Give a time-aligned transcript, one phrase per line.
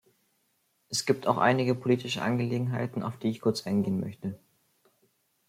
[0.89, 4.33] Es gibt auch einige politische Angelegenheiten, auf die ich kurz eingehen möchte.